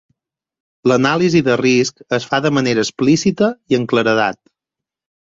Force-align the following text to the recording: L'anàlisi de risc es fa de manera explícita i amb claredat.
L'anàlisi 0.91 1.41
de 1.49 1.59
risc 1.61 2.03
es 2.19 2.27
fa 2.33 2.41
de 2.49 2.55
manera 2.61 2.85
explícita 2.89 3.55
i 3.75 3.81
amb 3.83 3.93
claredat. 3.95 4.45